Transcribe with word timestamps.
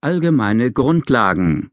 Allgemeine 0.00 0.70
Grundlagen 0.70 1.72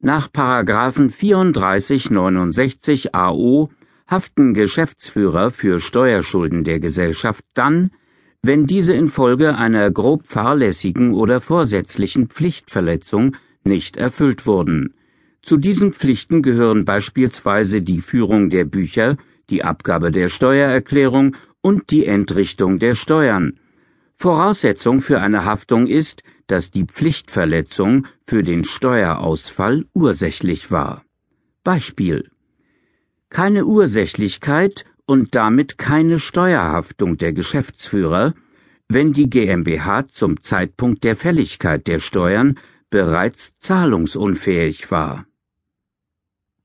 Nach§ 0.00 0.28
3469 0.64 3.14
AO 3.14 3.68
haften 4.08 4.54
Geschäftsführer 4.54 5.50
für 5.50 5.78
Steuerschulden 5.78 6.64
der 6.64 6.80
Gesellschaft 6.80 7.44
dann, 7.52 7.90
wenn 8.40 8.66
diese 8.66 8.94
infolge 8.94 9.54
einer 9.54 9.90
grob 9.90 10.26
fahrlässigen 10.26 11.12
oder 11.12 11.42
vorsätzlichen 11.42 12.28
Pflichtverletzung 12.28 13.36
nicht 13.64 13.98
erfüllt 13.98 14.46
wurden. 14.46 14.94
Zu 15.42 15.58
diesen 15.58 15.92
Pflichten 15.92 16.40
gehören 16.40 16.86
beispielsweise 16.86 17.82
die 17.82 18.00
Führung 18.00 18.48
der 18.48 18.64
Bücher, 18.64 19.18
die 19.50 19.62
Abgabe 19.62 20.10
der 20.10 20.30
Steuererklärung 20.30 21.36
und 21.60 21.90
die 21.90 22.06
Entrichtung 22.06 22.78
der 22.78 22.94
Steuern. 22.94 23.58
Voraussetzung 24.22 25.00
für 25.00 25.20
eine 25.20 25.44
Haftung 25.44 25.88
ist, 25.88 26.22
dass 26.46 26.70
die 26.70 26.84
Pflichtverletzung 26.84 28.06
für 28.24 28.44
den 28.44 28.62
Steuerausfall 28.62 29.86
ursächlich 29.94 30.70
war. 30.70 31.04
Beispiel 31.64 32.30
keine 33.30 33.64
Ursächlichkeit 33.64 34.84
und 35.06 35.34
damit 35.34 35.76
keine 35.76 36.20
Steuerhaftung 36.20 37.18
der 37.18 37.32
Geschäftsführer, 37.32 38.34
wenn 38.88 39.12
die 39.12 39.28
GmbH 39.28 40.06
zum 40.06 40.40
Zeitpunkt 40.40 41.02
der 41.02 41.16
Fälligkeit 41.16 41.88
der 41.88 41.98
Steuern 41.98 42.60
bereits 42.90 43.58
zahlungsunfähig 43.58 44.88
war. 44.92 45.26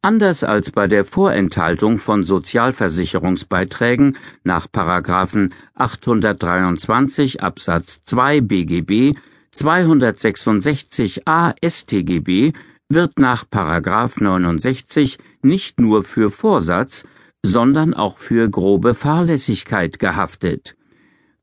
Anders 0.07 0.43
als 0.45 0.71
bei 0.71 0.88
der 0.88 1.03
Vorenthaltung 1.03 1.97
von 1.97 2.23
Sozialversicherungsbeiträgen 2.23 4.16
nach 4.45 4.67
823 4.73 7.43
Absatz 7.43 7.99
2 8.05 8.39
BGB 8.39 9.17
266a 9.53 11.55
StGB 11.61 12.53
wird 12.88 13.20
nach 13.20 13.43
69 13.52 15.17
nicht 15.41 15.81
nur 15.81 16.05
für 16.05 16.31
Vorsatz, 16.31 17.03
sondern 17.44 17.94
auch 17.94 18.17
für 18.17 18.49
grobe 18.49 18.94
Fahrlässigkeit 18.94 19.99
gehaftet. 19.99 20.77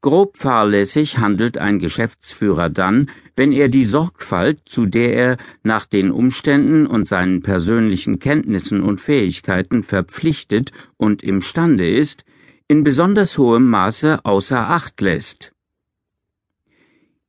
Grob 0.04 0.36
fahrlässig 0.36 1.16
handelt 1.16 1.56
ein 1.56 1.78
Geschäftsführer 1.78 2.68
dann, 2.68 3.10
wenn 3.36 3.52
er 3.52 3.70
die 3.70 3.86
Sorgfalt, 3.86 4.60
zu 4.66 4.84
der 4.84 5.14
er 5.14 5.36
nach 5.62 5.86
den 5.86 6.10
Umständen 6.10 6.86
und 6.86 7.08
seinen 7.08 7.40
persönlichen 7.40 8.18
Kenntnissen 8.18 8.82
und 8.82 9.00
Fähigkeiten 9.00 9.82
verpflichtet 9.82 10.72
und 10.98 11.22
imstande 11.22 11.88
ist, 11.88 12.26
in 12.68 12.84
besonders 12.84 13.38
hohem 13.38 13.70
Maße 13.70 14.26
außer 14.26 14.68
Acht 14.68 15.00
lässt. 15.00 15.54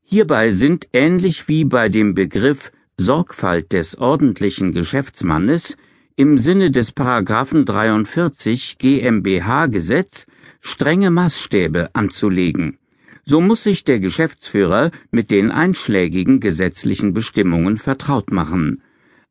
Hierbei 0.01 0.51
sind 0.51 0.89
ähnlich 0.91 1.47
wie 1.47 1.63
bei 1.63 1.87
dem 1.87 2.13
Begriff 2.13 2.73
Sorgfalt 2.97 3.71
des 3.71 3.97
ordentlichen 3.97 4.73
Geschäftsmannes 4.73 5.77
im 6.17 6.37
Sinne 6.39 6.71
des 6.71 6.91
Paragraphen 6.91 7.63
43 7.63 8.77
GmbH 8.79 9.67
Gesetz 9.67 10.25
strenge 10.65 11.11
Maßstäbe 11.11 11.89
anzulegen. 11.93 12.79
So 13.23 13.39
muss 13.39 13.63
sich 13.63 13.83
der 13.83 13.99
Geschäftsführer 13.99 14.91
mit 15.11 15.29
den 15.29 15.51
einschlägigen 15.51 16.39
gesetzlichen 16.39 17.13
Bestimmungen 17.13 17.77
vertraut 17.77 18.31
machen. 18.31 18.81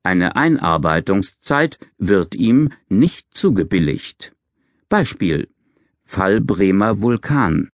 Eine 0.05 0.37
Einarbeitungszeit 0.37 1.79
wird 1.99 2.35
ihm 2.35 2.71
nicht 2.89 3.27
zugebilligt. 3.33 4.33
Beispiel 4.89 5.49
Fall 6.05 6.41
Bremer 6.41 7.01
Vulkan 7.01 7.69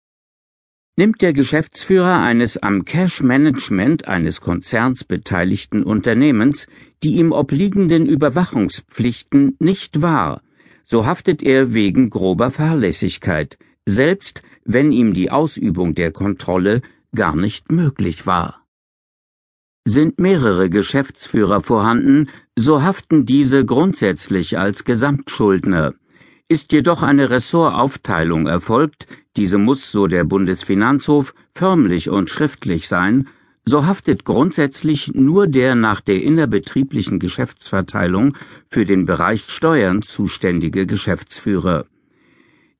Nimmt 0.98 1.20
der 1.20 1.32
Geschäftsführer 1.32 2.20
eines 2.22 2.56
am 2.58 2.84
Cash-Management 2.84 4.06
eines 4.08 4.40
Konzerns 4.40 5.04
beteiligten 5.04 5.82
Unternehmens 5.82 6.66
die 7.02 7.16
ihm 7.16 7.32
obliegenden 7.32 8.06
Überwachungspflichten 8.06 9.56
nicht 9.60 10.00
wahr, 10.02 10.42
so 10.86 11.04
haftet 11.04 11.42
er 11.42 11.74
wegen 11.74 12.10
grober 12.10 12.50
Fahrlässigkeit, 12.50 13.58
selbst 13.86 14.42
wenn 14.64 14.92
ihm 14.92 15.14
die 15.14 15.30
Ausübung 15.30 15.94
der 15.94 16.12
Kontrolle 16.12 16.82
gar 17.14 17.36
nicht 17.36 17.70
möglich 17.70 18.26
war. 18.26 18.64
Sind 19.86 20.18
mehrere 20.18 20.68
Geschäftsführer 20.70 21.60
vorhanden, 21.60 22.28
so 22.56 22.82
haften 22.82 23.26
diese 23.26 23.64
grundsätzlich 23.64 24.58
als 24.58 24.84
Gesamtschuldner, 24.84 25.94
ist 26.48 26.72
jedoch 26.72 27.02
eine 27.02 27.30
Ressortaufteilung 27.30 28.46
erfolgt, 28.46 29.06
diese 29.36 29.58
muss, 29.58 29.90
so 29.90 30.06
der 30.06 30.24
Bundesfinanzhof, 30.24 31.34
förmlich 31.52 32.08
und 32.08 32.30
schriftlich 32.30 32.88
sein, 32.88 33.28
so 33.68 33.84
haftet 33.84 34.24
grundsätzlich 34.24 35.12
nur 35.14 35.48
der 35.48 35.74
nach 35.74 36.00
der 36.00 36.22
innerbetrieblichen 36.22 37.18
Geschäftsverteilung 37.18 38.36
für 38.68 38.84
den 38.84 39.06
Bereich 39.06 39.48
Steuern 39.48 40.02
zuständige 40.02 40.86
Geschäftsführer. 40.86 41.86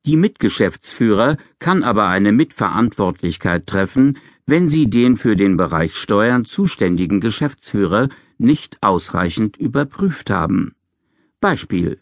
Die 0.05 0.15
Mitgeschäftsführer 0.15 1.37
kann 1.59 1.83
aber 1.83 2.07
eine 2.07 2.31
Mitverantwortlichkeit 2.31 3.67
treffen, 3.67 4.17
wenn 4.45 4.69
sie 4.69 4.89
den 4.89 5.17
für 5.17 5.35
den 5.35 5.57
Bereich 5.57 5.95
Steuern 5.95 6.45
zuständigen 6.45 7.19
Geschäftsführer 7.19 8.07
nicht 8.37 8.77
ausreichend 8.81 9.57
überprüft 9.57 10.29
haben. 10.29 10.73
Beispiel 11.41 11.99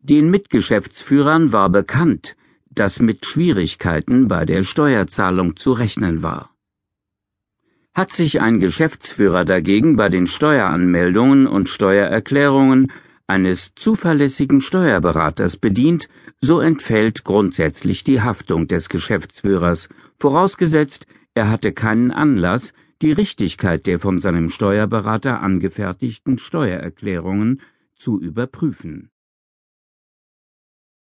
den 0.00 0.30
Mitgeschäftsführern 0.30 1.52
war 1.52 1.68
bekannt, 1.68 2.36
dass 2.70 3.00
mit 3.00 3.26
Schwierigkeiten 3.26 4.28
bei 4.28 4.44
der 4.44 4.62
Steuerzahlung 4.62 5.56
zu 5.56 5.72
rechnen 5.72 6.22
war. 6.22 6.55
Hat 7.96 8.12
sich 8.12 8.42
ein 8.42 8.60
Geschäftsführer 8.60 9.46
dagegen 9.46 9.96
bei 9.96 10.10
den 10.10 10.26
Steueranmeldungen 10.26 11.46
und 11.46 11.70
Steuererklärungen 11.70 12.92
eines 13.26 13.74
zuverlässigen 13.74 14.60
Steuerberaters 14.60 15.56
bedient, 15.56 16.10
so 16.42 16.60
entfällt 16.60 17.24
grundsätzlich 17.24 18.04
die 18.04 18.20
Haftung 18.20 18.68
des 18.68 18.90
Geschäftsführers, 18.90 19.88
vorausgesetzt, 20.18 21.06
er 21.32 21.48
hatte 21.48 21.72
keinen 21.72 22.10
Anlass, 22.10 22.74
die 23.00 23.12
Richtigkeit 23.12 23.86
der 23.86 23.98
von 23.98 24.20
seinem 24.20 24.50
Steuerberater 24.50 25.40
angefertigten 25.40 26.36
Steuererklärungen 26.36 27.62
zu 27.94 28.20
überprüfen 28.20 29.08